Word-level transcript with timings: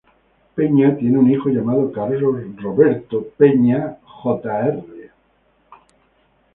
Peña 0.55 0.97
tiene 0.97 1.19
un 1.19 1.29
hijo 1.31 1.49
llamado 1.49 1.91
Carlos 1.91 2.35
Roberto 2.59 3.23
Peña 3.37 3.99
Jr. 4.03 4.83